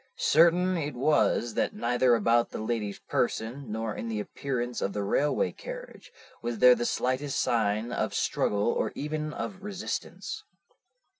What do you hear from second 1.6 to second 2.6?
neither about the